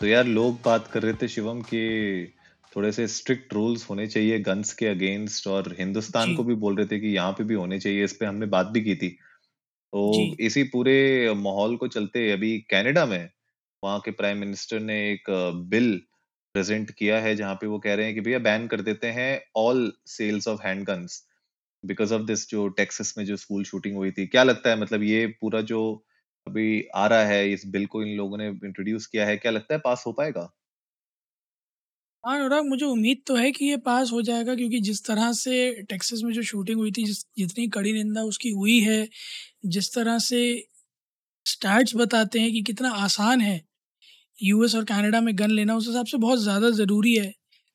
तो 0.00 0.06
यार 0.06 0.26
लोग 0.26 0.60
बात 0.64 0.86
कर 0.88 1.02
रहे 1.02 1.12
थे 1.12 1.28
शिवम 1.28 1.60
के 1.62 1.80
थोड़े 2.72 2.90
से 2.92 3.06
स्ट्रिक्ट 3.08 3.52
रूल्स 3.54 3.88
होने 3.90 4.06
चाहिए 4.06 4.38
गन्स 4.40 4.72
के 4.72 4.86
अगेंस्ट 4.86 5.46
और 5.46 5.74
हिंदुस्तान 5.78 6.34
को 6.34 6.44
भी 6.44 6.54
बोल 6.54 6.76
रहे 6.76 6.86
थे 6.86 6.98
कि 7.00 7.06
यहाँ 7.06 7.32
पे 7.32 7.44
भी 7.44 7.54
होने 7.54 7.78
चाहिए 7.80 8.04
इस 8.04 8.12
पे 8.12 8.26
हमने 8.26 8.46
बात 8.46 8.66
भी 8.66 8.80
की 8.80 8.94
थी। 8.94 9.08
तो 9.72 10.36
इसी 10.40 10.62
पूरे 10.64 10.96
माहौल 11.36 11.76
को 11.76 11.88
चलते 11.88 12.30
अभी 12.32 12.58
कनाडा 12.70 13.06
में 13.06 13.30
वहाँ 13.82 14.00
के 14.00 14.10
प्राइम 14.10 14.38
मिनिस्टर 14.38 14.80
ने 14.80 14.98
एक 15.12 15.30
बिल 15.70 15.96
प्रेजेंट 16.54 16.90
किया 16.90 17.18
है 17.20 17.34
जहाँ 17.36 17.54
पे 17.54 17.66
वो 17.66 17.78
कह 17.78 17.94
रहे 17.94 18.06
हैं 18.06 18.14
कि 18.14 18.20
भैया 18.20 18.38
बैन 18.38 18.66
कर 18.66 18.80
देते 18.80 19.06
हैं 19.06 19.30
all 19.56 19.92
sales 20.06 20.48
of 20.48 20.62
hand 20.62 20.84
guns 20.84 21.24
because 21.84 22.14
of 22.14 22.22
this 22.22 22.48
जो 22.50 22.68
टेक्सास 22.68 23.14
में 23.18 23.24
जो 23.26 23.36
स्कूल 23.36 23.64
शूटिंग 23.64 23.96
हुई 23.96 24.10
थी। 24.10 24.26
क्या 24.26 24.42
लगता 24.44 24.70
है? 24.70 24.80
मतलब 24.80 25.02
ये 25.02 25.26
पूरा 25.40 25.60
जो 25.62 25.80
अभी 26.46 26.82
आ 26.94 27.06
रहा 27.06 27.24
है, 27.24 27.52
इस 27.52 27.66
बिल 27.68 27.86
को 27.86 28.02
इन 28.02 28.16
लोगों 28.16 28.38
ने 28.38 28.46
इंट्रोड्यूस 28.48 29.06
किया 29.06 29.26
है, 29.26 29.36
क्या 29.36 29.52
लगता 29.52 29.74
है 29.74 29.80
पास 29.84 30.04
हो 30.06 30.12
पाएगा? 30.12 30.50
हाँ 32.24 32.34
अनुराग, 32.38 32.64
मुझे 32.64 32.84
उम्मीद 32.86 33.22
तो 33.26 33.34
है 33.36 33.50
कि 33.52 33.64
ये 33.64 33.76
पास 33.78 34.10
हो 34.12 34.20
जाएगा, 34.22 34.54
क्योंकि 34.54 34.80
जिस 34.80 35.04
तरह 35.04 35.32
से 35.32 35.70
टेक्सास 35.90 36.20
में 36.24 36.32
जो 36.32 36.42
शूटिंग 36.42 36.78
हुई 36.78 36.90
थी, 36.92 37.04
जिस, 37.04 37.24
जितनी 37.38 37.66
कड़ी 37.68 37.92
निंदा 37.92 38.22
उसकी 38.24 38.50
हुई 38.50 38.78
है, 38.80 39.08
जिस 39.66 39.94
तरह 39.94 40.18
से 40.20 40.40
स्टैट्स 41.46 41.94
बताते 41.96 42.40
हैं 42.40 42.52
कि 42.52 42.62
कितना 42.62 42.90
आसान 43.04 43.40
है 43.40 43.60
यूएस 44.38 44.74
और 44.74 44.84
कनाडा 44.84 45.20
में 45.20 45.34
गन 45.38 45.50
लेना, 45.50 45.76
उस 45.76 45.86
हिसाब 45.88 46.06
से 46.06 46.18
बहुत 46.18 46.38
ज़्यादा 46.40 46.70
ज़रूरी 46.72 47.14
है 47.16 47.32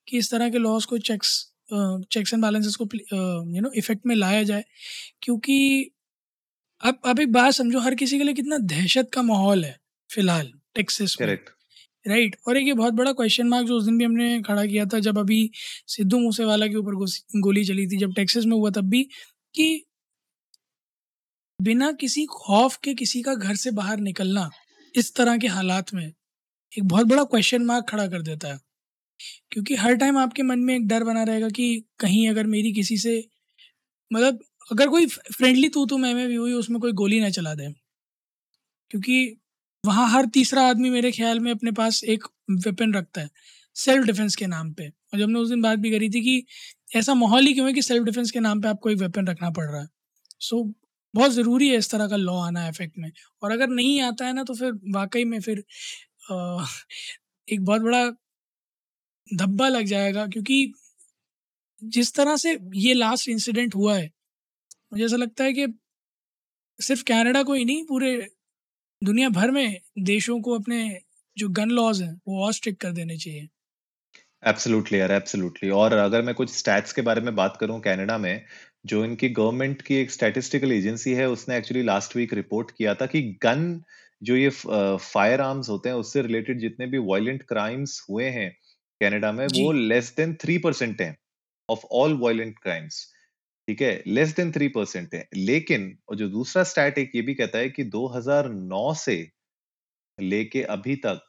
कि 0.08 0.18
इस 0.18 0.30
तरह 0.30 0.50
के 0.50 0.58
लॉस 0.58 0.84
को 0.86 0.98
चेक्स 1.00 1.34
चेक्स 1.72 2.32
एंड 2.34 2.42
बैलेंसेस 2.42 2.76
को 2.76 2.84
यू 3.54 3.60
नो 3.62 3.70
इफ़ेक्ट 3.76 4.06
में 4.06 4.14
लाया 4.16 4.42
जाए, 4.42 4.64
क्योंकि 5.22 5.90
अब 6.80 6.98
आप 7.06 7.20
एक 7.20 7.32
बात 7.32 7.52
समझो 7.52 7.80
हर 7.80 7.94
किसी 7.94 8.18
के 8.18 8.24
लिए 8.24 8.34
कितना 8.34 8.58
दहशत 8.58 9.10
का 9.12 9.22
माहौल 9.22 9.64
है 9.64 9.76
फ़िलहाल 10.14 10.52
टेक्सास 10.74 11.16
में 11.20 11.28
करेक्ट 11.28 11.50
राइट 12.08 12.36
और 12.48 12.56
एक 12.56 12.66
ये 12.66 12.72
बहुत 12.72 12.94
बड़ा 12.94 13.12
क्वेश्चन 13.12 13.48
मार्क 13.48 13.66
जो 13.66 13.76
उस 13.76 13.84
दिन 13.84 13.98
भी 13.98 14.04
हमने 14.04 14.42
खड़ा 14.42 14.66
किया 14.66 14.86
था 14.86 14.98
जब 14.98 15.18
अभी 15.18 15.50
सिद्धू 15.86 16.18
मूसेवाला 16.18 16.66
के 16.66 16.74
ऊपर 16.74 16.94
गोस- 16.94 17.24
गोली 17.36 17.64
चली 17.64 17.86
थी 17.86 17.96
जब 17.98 18.14
टेक्सास 18.14 18.44
में 18.44 18.56
हुआ 18.56 18.70
तब 18.70 18.84
भी 18.84 19.02
कि 19.54 19.84
बिना 21.62 21.92
किसी 21.92 22.26
खौफ 22.26 22.76
के 22.84 22.94
किसी 22.94 23.22
का 23.22 23.34
घर 23.34 23.56
से 23.56 23.70
बाहर 23.70 23.96
निकलना 24.00 24.50
इस 24.96 25.14
तरह 25.14 25.38
के 25.38 25.46
हालात 25.46 25.94
में 25.94 26.06
एक 26.78 26.84
बहुत 26.84 27.06
बड़ा 27.06 27.24
क्वेश्चन 27.24 27.62
मार्क 27.62 27.86
खड़ा 27.88 28.06
कर 28.06 28.22
देता 28.22 28.48
है। 28.48 28.58
क्योंकि 29.52 29.74
हर 29.74 29.94
टाइम 29.94 30.18
आपके 30.18 30.42
मन 30.42 30.58
में 30.58 30.74
एक 30.76 30.86
डर 30.88 31.04
बना 31.04 31.22
रहेगा 31.22 31.48
कि 31.48 31.84
कहीं 31.98 32.28
अगर 32.30 32.46
मेरी 32.46 32.72
किसी 32.72 32.98
से 32.98 33.28
मतलब 34.12 34.40
अगर 34.70 34.88
कोई 34.88 35.06
फ्रेंडली 35.06 35.68
तू 35.68 35.84
तू 35.86 35.98
मैं 35.98 36.12
मैं 36.14 36.26
भी 36.28 36.34
हुई 36.34 36.52
उसमें 36.52 36.80
कोई 36.80 36.92
गोली 37.02 37.20
ना 37.20 37.30
चला 37.30 37.54
दे। 37.54 37.68
क्योंकि 38.90 39.36
वहाँ 39.84 40.08
हर 40.10 40.26
तीसरा 40.26 40.62
आदमी 40.68 40.90
मेरे 40.90 41.10
ख्याल 41.12 41.40
में 41.40 41.50
अपने 41.52 41.70
पास 41.72 42.00
एक 42.06 42.24
वेपन 42.66 42.94
रखता 42.94 43.20
है 43.20 43.28
सेल्फ 43.76 44.06
डिफेंस 44.06 44.36
के 44.36 44.46
नाम 44.46 44.72
पे। 44.72 44.86
और 44.88 45.18
जब 45.18 45.24
हमने 45.24 45.38
उस 45.40 45.48
दिन 45.48 45.62
बात 45.62 45.78
भी 45.78 45.90
करी 45.90 46.08
थी 46.10 46.20
कि 46.22 46.44
ऐसा 46.96 47.14
माहौल 47.14 47.46
ही 47.46 47.54
क्यों 47.54 47.66
है 47.66 47.72
कि 47.72 47.82
सेल्फ 47.82 48.04
डिफेंस 48.04 48.30
के 48.30 48.40
नाम 48.40 48.60
पे 48.62 48.68
आपको 48.68 48.90
एक 48.90 48.98
वेपन 48.98 49.26
रखना 49.28 49.50
पड़ 49.50 49.64
रहा 49.70 49.80
है? 49.80 49.88
सो 50.40 50.56
so, 50.58 50.72
बहुत 51.14 51.30
ज़रूरी 51.32 51.68
है 51.68 51.76
इस 51.76 51.90
तरह 51.90 52.08
का 52.08 52.16
लॉ 52.16 52.36
आना 52.40 52.66
इफ़ेक्ट 52.68 52.98
में। 52.98 53.10
और 53.42 53.52
अगर 53.52 53.68
नहीं 53.68 54.00
आता 54.02 54.26
है 54.26 54.32
ना 54.32 54.42
तो 54.44 54.54
फिर 54.54 54.72
वाकई 54.94 55.24
में 55.24 55.40
फिर 55.40 55.58
अ, 56.30 56.64
एक 57.48 57.64
बहुत 57.64 57.82
बड़ा 57.82 58.04
धब्बा 59.28 59.68
लग 59.68 59.84
जाएगा। 59.86 60.26
क्योंकि 60.26 60.72
जिस 61.82 62.12
तरह 62.14 62.36
से 62.36 62.58
ये 62.76 62.94
लास्ट 62.94 63.28
इंसिडेंट 63.28 63.74
हुआ 63.74 63.96
है 63.96 64.10
मुझे 64.92 65.04
ऐसा 65.04 65.16
लगता 65.16 65.44
है 65.44 65.52
कि 65.52 65.66
सिर्फ़ 66.78 67.02
कनाडा 67.04 67.42
को 67.42 67.54
ही 67.54 67.64
नहीं 67.64 67.84
पूरे 67.84 68.16
दुनिया 69.02 69.28
भर 69.28 69.50
में 69.50 69.80
देशों 70.04 70.40
को 70.40 70.58
अपने 70.58 70.78
जो 71.36 71.48
गन 71.48 71.70
लॉज 71.70 72.02
हैं 72.02 72.14
वो 72.28 72.44
और 72.44 72.52
स्ट्रिक्ट 72.52 72.80
कर 72.80 72.92
देने 72.92 73.16
चाहिए। 73.18 73.48
एब्सोल्युटली 74.42 75.00
यार 75.00 75.12
एब्सोल्युटली 75.12 75.70
और 75.70 75.92
अगर 75.92 76.22
मैं 76.22 76.34
कुछ 76.34 76.50
स्टैट्स 76.50 76.92
के 76.92 77.02
बारे 77.02 77.20
में 77.20 77.34
बात 77.36 77.56
करूँ 77.60 77.80
कनाडा 77.80 78.18
में 78.18 78.44
जो 78.86 79.04
इनकी 79.04 79.28
गवर्नमेंट 79.28 79.82
की 79.82 79.94
एक 79.94 80.10
स्टैटिस्टिकल 80.10 80.72
एजेंसी 80.72 81.12
है 81.14 81.28
उसने 81.28 81.56
एक्चुअली 81.56 81.82
लास्ट 81.82 82.16
वीक 82.16 82.34
रिपोर्ट 82.34 82.70
किया 82.70 82.94
था 82.94 83.06
कि 83.06 83.22
गन 83.42 83.82
जो 84.22 84.36
ये 84.36 84.48
फायर 84.50 85.40
आर्म्स 85.40 85.68
होते 85.68 85.88
हैं 85.88 85.96
उससे 85.96 86.22
रिलेटेड 86.22 86.60
जितने 86.60 86.86
भी 86.86 86.98
वायलेंट 86.98 87.42
क्राइम्स 87.42 88.00
हुए 88.10 88.28
हैं 88.30 88.50
कनाडा 89.00 89.32
में 89.32 89.46
वो 89.46 89.72
लेस 89.72 90.14
देन 90.16 90.34
थ्री 90.34 90.58
परसेंट 90.58 91.00
है 91.00 91.16
ऑफ़ 91.68 91.84
ऑल 91.92 92.18
वायलेंट 92.18 92.58
क्राइम्स 92.58 93.06
ठीक 93.68 93.80
है 93.82 94.02
लेस 94.08 94.34
देन 94.36 94.50
थ्री 94.52 94.66
परसेंट 94.68 95.14
है। 95.14 95.26
लेकिन, 95.36 95.96
और 96.08 96.16
जो 96.16 96.28
दूसरा 96.28 96.62
स्टैट 96.64 96.98
एक 96.98 97.10
ये 97.14 97.22
भी 97.22 97.34
कहता 97.34 97.58
है 97.58 97.68
कि 97.70 97.84
2009 97.86 98.92
से 98.96 99.16
लेके 100.18 100.62
अभी 100.70 100.96
तक 101.06 101.20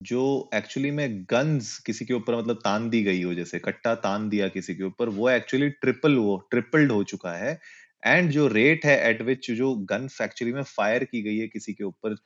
जो 0.00 0.22
एक्चुअली 0.54 0.90
में 0.92 1.24
गन्स 1.30 1.78
किसी 1.86 2.04
के 2.06 2.14
ऊपर 2.14 2.36
मतलब 2.38 2.56
तान 2.64 2.88
दी 2.90 3.02
गई 3.04 3.22
हो, 3.22 3.34
जैसे 3.34 3.60
कट्टा 3.60 3.94
तान 3.96 4.28
दिया 4.28 4.48
किसी 4.50 4.74
के 4.74 4.84
ऊपर, 4.84 5.08
वो 5.10 5.30
एक्चुअली 5.30 5.70
ट्रिपल 5.72 6.16
वो 6.18 6.36
ट्रिपल्ड 6.50 6.92
हो 6.92 7.02
चुका 7.06 7.32
है। 7.38 7.58
एंड 8.06 8.30
जो 8.32 8.48
रेट 8.50 8.86
है 8.86 8.98
एट 9.10 9.22
विच 9.22 9.50
जो 9.52 9.74
गन 9.90 10.08
एक्चुअली 10.22 10.54
में 10.54 10.62
फायर 10.68 11.04
की 11.06 11.22
गई 11.22 11.38
है 11.38 11.48
किसी 11.48 11.74
के 11.74 11.84
ऊपर 11.84 12.16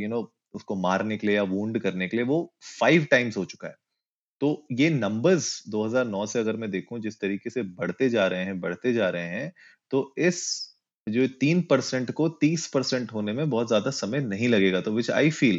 यू 0.00 0.08
नो 0.08 0.22
उसको 0.54 0.76
मारने 0.78 1.16
के 1.18 1.26
लिए 1.26 1.36
या 1.36 1.42
वूंड 1.44 1.78
करने 1.82 2.08
के 2.08 2.16
लिए, 2.16 2.26
वो 2.26 2.54
फाइव 2.80 3.06
टाइम्स 3.12 3.36
हो 3.36 3.44
चुका 3.46 3.68
है। 3.68 3.74
तो 4.40 4.66
ये 4.72 4.88
नंबर्स 4.90 5.62
2009 5.68 6.24
से 6.26 6.38
अगर 6.38 6.56
मैं 6.56 6.70
देखूँ, 6.70 6.98
जिस 7.00 7.20
तरीके 7.20 7.50
से 7.50 7.62
बढ़ते 7.62 8.08
जा 8.10 8.26
रहे 8.26 8.44
हैं, 8.44 8.60
बढ़ते 8.60 8.92
जा 8.92 9.08
रहे 9.10 9.28
हैं 9.28 9.52
तो 9.92 10.14
इस 10.18 10.42
जो 11.06 11.26
तीन 11.40 11.60
परसेंट 11.70 12.10
को 12.12 12.28
तीस 12.40 12.66
परसेंट 12.68 13.12
होने 13.12 13.32
में 13.32 13.48
बहुत 13.50 13.68
ज़्यादा 13.68 13.90
समय 13.92 14.20
नहीं 14.22 14.48
लगेगा। 14.48 14.80
तो 14.80 14.92
विच 14.92 15.10
आई 15.12 15.30
फील 15.32 15.58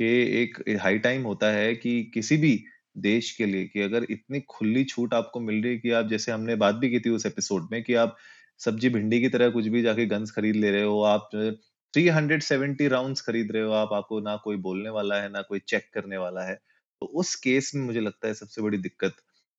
कि 0.00 0.06
एक 0.42 0.62
हाई 0.80 0.98
टाइम 0.98 1.22
होता 1.22 1.50
है 1.52 1.74
कि 1.76 2.02
किसी 2.14 2.36
भी 2.36 2.58
देश 2.98 3.30
के 3.36 3.46
लिए 3.46 3.64
कि 3.66 3.80
अगर 3.82 4.06
इतनी 4.10 4.40
खुली 4.50 4.84
छूट 4.84 5.14
आपको 5.14 5.40
मिल 5.40 5.62
रही 5.62 5.72
है 5.72 5.78
कि 5.78 5.90
आप, 5.90 6.06
जैसे 6.06 6.32
हमने 6.32 6.56
बात 6.56 6.74
भी 6.74 6.90
की 6.90 7.00
थी 7.00 7.10
उस 7.10 7.26
एपिसोड 7.26 7.68
में 7.72 7.82
कि 7.82 7.94
आप 7.96 8.16
सब्ज़ी 8.60 8.88
भिंडी 8.88 9.20
की 9.20 9.28
तरह 9.28 9.50
कुछ 9.50 9.66
भी 9.68 9.82
जाके 9.82 10.06
गन्स 10.06 10.30
खरीद 10.30 10.56
ले 10.56 10.70
रहे 10.70 10.82
हो, 10.82 11.00
आप 11.02 11.28
थ्री 11.94 12.06
हंड्रेड 12.08 12.42
सेवेंटी 12.42 12.88
राउंड 12.88 13.18
खरीद 13.18 13.52
रहे 13.52 13.62
हो, 13.62 13.72
आप, 13.72 13.92
आपको 13.92 14.20
ना 14.20 14.36
कोई 14.44 14.56
बोलने 14.58 14.90
वाला 14.90 15.20
है, 15.22 15.28
ना 15.30 15.42
कोई 15.42 15.58
चेक 15.68 15.88
करने 15.94 16.16
वाला 16.16 16.42
है। 16.44 16.58
तो 17.02 17.06
उस 17.16 17.34
केस 17.38 17.70
में 17.74 17.82
मुझे 17.84 18.00
लगता 18.00 18.28
है 18.28 18.34
सबसे 18.34 18.62
बड़ी 18.62 18.78
दिक्कत 18.80 19.16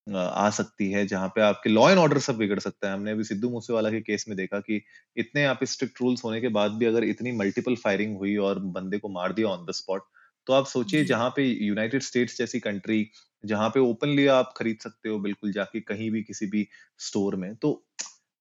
आ 0.07 0.49
सकती 0.51 0.89
है 0.91 1.05
जहाँ 1.07 1.27
पे 1.35 1.41
आपके 1.41 1.69
लॉ 1.69 1.89
एंड 1.89 1.99
ऑर्डर 1.99 2.19
सब 2.19 2.37
बिगड़ 2.37 2.59
सकता 2.59 2.87
है। 2.87 2.93
हमने 2.93 3.11
अभी 3.11 3.23
सिद्धू 3.23 3.49
मूसेवाला 3.49 3.89
के 3.91 4.01
केस 4.01 4.25
में 4.29 4.35
देखा 4.37 4.59
कि 4.61 4.81
इतने 5.17 5.45
आप 5.45 5.63
स्ट्रिक्ट 5.65 6.01
रूल्स 6.01 6.23
होने 6.23 6.41
के 6.41 6.47
बाद 6.51 6.71
भी 6.73 6.85
अगर 6.85 7.03
इतनी 7.05 7.31
मल्टीपल 7.33 7.75
फायरिंग 7.77 8.17
हुई 8.17 8.35
और 8.39 8.59
बंदे 8.71 8.97
को 8.99 9.09
मार 9.11 9.33
दिया 9.33 9.47
ऑन 9.49 9.65
द 9.65 9.71
स्पॉट 9.73 10.03
तो 10.47 10.53
आप 10.53 10.65
सोचिए 10.67 11.03
जहाँ 11.05 11.29
पे 11.35 11.43
यूनाइटेड 11.45 12.01
स्टेट्स 12.03 12.37
जैसी 12.37 12.59
कंट्री 12.61 13.07
जहाँ 13.43 13.69
पे 13.69 13.79
ओपनली 13.81 14.25
आप 14.29 14.53
खरीद 14.57 14.77
सकते 14.81 15.09
हो 15.09 15.19
बिल्कुल 15.19 15.51
जाके 15.53 15.79
कहीं 15.83 16.09
भी 16.11 16.21
किसी 16.23 16.45
भी 16.47 16.67
स्टोर 16.99 17.35
में 17.35 17.55
तो 17.57 17.71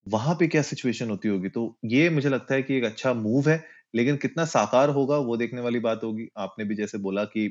वहाँ 0.07 0.35
पे 0.35 0.47
क्या 0.49 0.63
सिचुएशन 0.63 1.11
होती 1.11 1.29
होगी? 1.29 1.49
तो 1.49 1.79
ये 1.87 2.09
मुझे 2.11 2.29
लगता 2.29 2.55
है 2.55 2.63
कि 2.63 2.75
एक 2.77 2.85
अच्छा 2.85 3.13
मूव 3.15 3.49
है 3.51 3.65
लेकिन 3.95 4.17
कितना 4.17 4.45
साकार 4.47 4.89
होगा 4.91 5.17
वो 5.21 5.37
देखने 5.37 5.61
वाली 5.61 5.79
बात 5.81 6.01
होगी। 6.05 6.29
आपने 6.39 6.65
भी 6.65 6.75
जैसे 6.75 6.99
बोला 7.01 7.25
कि 7.27 7.49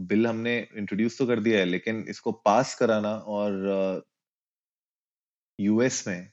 बिल 0.00 0.26
हमने 0.26 0.56
इंट्रोड्यूस 0.76 1.18
तो 1.18 1.26
कर 1.26 1.40
दिया 1.40 1.58
है, 1.58 1.64
लेकिन 1.66 2.04
इसको 2.08 2.32
पास 2.44 2.74
कराना 2.74 3.14
और 3.28 4.04
यूएस 5.58 6.04
में 6.08 6.30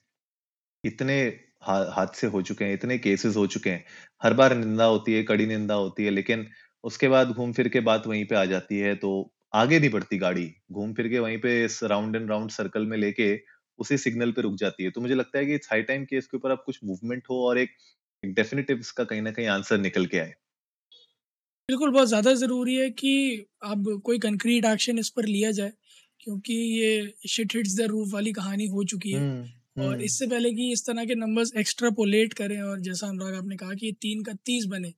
इतने 0.83 1.15
हादसे 1.63 2.27
हो 2.27 2.41
चुके 2.41 2.65
हैं, 2.65 2.73
इतने 2.73 2.97
केसेस 2.99 3.35
हो 3.37 3.45
चुके 3.47 3.69
हैं। 3.69 3.85
हर 4.21 4.33
बार 4.33 4.55
निंदा 4.57 4.85
होती 4.85 5.13
है, 5.13 5.23
कड़ी 5.23 5.45
निंदा 5.45 5.73
होती 5.75 6.05
है, 6.05 6.09
लेकिन 6.11 6.47
उसके 6.83 7.07
बाद 7.07 7.31
घूम 7.31 7.53
फिर 7.53 7.69
के 7.69 7.79
बात 7.81 8.07
वहीं 8.07 8.25
पे 8.25 8.35
आ 8.35 8.45
जाती 8.45 8.79
है 8.79 8.95
तो 8.97 9.11
आगे 9.55 9.79
नहीं 9.79 9.89
बढ़ती 9.91 10.17
गाड़ी। 10.17 10.45
घूम 10.71 10.93
फिर 10.93 11.07
के 11.09 11.19
वहीं 11.19 11.37
पे 11.41 11.63
इस 11.65 11.83
राउंड 11.85 12.15
एंड 12.15 12.29
राउंड 12.29 12.51
सर्कल 12.51 12.85
में 12.87 12.97
लेके 12.97 13.35
उसी 13.79 13.97
सिग्नल 13.97 14.31
पे 14.31 14.41
रुक 14.41 14.55
जाती 14.55 14.83
है। 14.83 14.91
तो 14.91 15.01
मुझे 15.01 15.15
लगता 15.15 15.39
है 15.39 15.45
कि 15.45 15.55
इट्स 15.55 15.69
हाई 15.71 15.81
टाइम 15.83 16.05
कि 16.05 16.17
इसके 16.17 16.37
ऊपर 16.37 16.51
अब 16.51 16.63
कुछ 16.65 16.79
मूवमेंट 16.83 17.23
हो 17.29 17.43
और 17.47 17.57
एक 17.57 17.71
डेफिनेटिव 18.23 18.79
इसका 18.79 19.03
कहीं 19.05 19.21
ना 19.21 19.31
कहीं 19.31 19.47
आंसर 19.49 19.77
निकल 19.79 20.05
के 20.05 20.19
आए। 20.19 20.33
बिल्कुल 21.69 21.89
बहुत 21.91 22.07
ज़्यादा 22.07 22.33
ज़रूरी 22.33 22.75
है 22.75 22.89
कि 22.91 23.13
अब 23.65 23.87
कोई 24.05 24.19
कंक्रीट 24.19 24.65
एक्शन 24.65 24.99
इस 24.99 25.09
पर 25.09 25.25
लिया 25.25 25.49
जाए 25.51 25.71
क्योंकि 26.21 26.53
ये 26.53 26.91
शिट 27.29 27.55
हिट्स 27.55 27.75
द 27.77 27.87
रूफ 27.89 28.13
वाली 28.13 28.31
कहानी 28.33 28.67
हो 28.67 28.83
चुकी 28.83 29.11
है। 29.11 29.19
हम्म 29.19 29.83
और 29.83 29.87
हम्म। 29.87 30.01
इससे 30.01 30.27
पहले 30.27 30.51
कि 30.51 30.71
इस 30.71 30.85
तरह 30.85 31.05
के 31.05 31.15
नंबर्स 31.15 31.51
एक्स्ट्रापोलेट 31.57 32.33
करें 32.33 32.61
और 32.61 32.79
जैसा 32.79 33.07
अनुराग 33.07 33.35
आपने 33.35 33.55
कहा 33.55 33.73
कि 33.73 33.85
ये 33.85 33.91
तीन 34.01 34.23
का 34.23 34.33
तीस 34.45 34.65
बने 34.65 34.93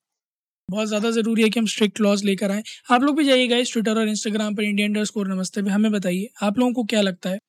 बहुत 0.70 0.88
ज़्यादा 0.88 1.12
ज़रूरी 1.12 1.44
है 1.44 1.50
कि 1.50 1.60
हम 1.60 1.66
स्ट्रिक्ट 1.68 2.02
लॉज 2.02 2.24
लेकर 2.26 2.52
आएँ। 2.52 2.64
आप 2.92 3.04
लोग 3.04 3.18
भी 3.18 3.24
जाइएगा 3.26 3.58
इस 3.58 3.74
ट्विटर 3.74 4.00
और 4.00 4.10
इंस्टाग्राम 4.10 4.56
पर 4.56 4.64
इंडियन 4.64 4.94
डर 4.94 5.06
स्कोर 5.06 5.28
नमस्ते 5.28 5.62
पे 5.62 5.70
हमें 5.70 5.92
बताइए 5.92 6.30
आप 6.44 6.60
लोगों 6.60 6.74
को 6.74 6.84
क्या 6.86 7.02
लगता 7.02 7.30
है 7.30 7.40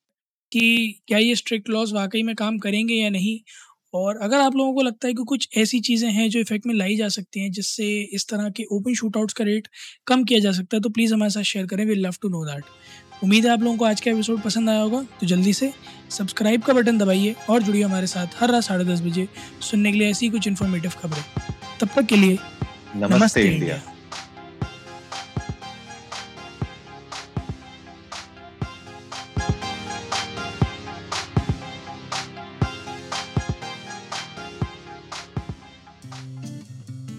कि 0.51 1.01
क्या 1.07 1.17
ये 1.17 1.35
स्ट्रिक्ट 1.35 1.69
लॉज 1.69 1.93
वाकई 1.93 2.23
में 2.23 2.35
काम 2.35 2.57
करेंगे 2.59 2.95
या 2.95 3.09
नहीं? 3.09 3.39
और 3.93 4.17
अगर 4.17 4.39
आप 4.39 4.55
लोगों 4.55 4.73
को 4.73 4.81
लगता 4.81 5.07
है 5.07 5.13
कि 5.13 5.23
कुछ 5.23 5.47
ऐसी 5.57 5.79
चीज़ें 5.79 6.09
हैं 6.11 6.29
जो 6.29 6.39
इफ़ेक्ट 6.39 6.65
में 6.67 6.73
लाई 6.75 6.95
जा 6.95 7.07
सकती 7.09 7.41
हैं 7.41 7.51
जिससे 7.51 7.87
इस 8.13 8.27
तरह 8.27 8.49
के 8.49 8.63
ओपन 8.71 8.93
शूटआउट्स 8.93 9.33
का 9.33 9.43
रेट 9.43 9.67
कम 10.07 10.23
किया 10.23 10.39
जा 10.39 10.51
सकता 10.51 10.77
है 10.77 10.81
तो 10.81 10.89
प्लीज़ 10.89 11.13
हमारे 11.13 11.31
साथ 11.31 11.43
शेयर 11.43 11.65
करें 11.65 11.85
we 11.85 11.95
love 11.95 12.15
to 12.21 12.29
know 12.29 12.45
that 12.45 12.63
उम्मीद 13.23 13.45
है 13.45 13.51
आप 13.51 13.61
लोगों 13.61 13.77
को 13.77 13.85
आज 13.85 14.01
का 14.01 14.11
एपिसोड 14.11 14.41
पसंद 14.41 14.69
आया 14.69 14.81
होगा 14.81 15.01
तो 15.19 15.27
जल्दी 15.27 15.53
से 15.53 15.71
सब्सक्राइब 16.09 16.61
का 16.61 16.73
बटन 16.73 16.97
दबाइए 16.97 17.35
और 17.49 17.63
जुड़िए 17.63 17.83
हमारे 17.83 18.07
साथ 18.07 18.27
हर 18.39 18.51
रात 18.51 18.63
साढ़े 18.63 18.85
दस 18.85 19.01
बजे 19.01 19.27
सुनने 19.61 19.91
के 19.91 19.97
लिए 19.97 20.09
ऐसी 20.11 20.29
कुछ 20.29 20.47
इन्फॉर्मेटिव 20.47 20.91
खबरें। 21.01 21.23
तब 21.81 21.89
तक 21.95 22.05
के 22.05 22.15
लिए 22.15 22.37
नमस्ते, 22.95 23.15
नमस्ते 23.15 23.41
इंडिया, 23.41 23.55
इंडिया। 23.55 23.90